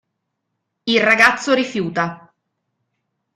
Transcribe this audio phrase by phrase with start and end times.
[0.87, 2.33] Il ragazzo rifiuta.